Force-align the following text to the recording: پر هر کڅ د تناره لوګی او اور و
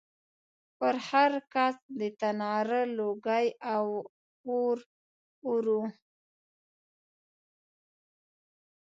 پر 0.77 0.95
هر 1.07 1.31
کڅ 1.53 1.77
د 1.99 2.01
تناره 2.19 2.81
لوګی 2.97 3.47
او 3.73 3.85
اور 5.47 5.65
و 5.75 5.77